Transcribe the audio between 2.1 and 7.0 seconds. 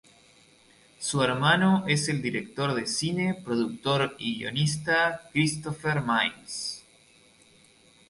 director de cine, productor y guionista Christopher Miles.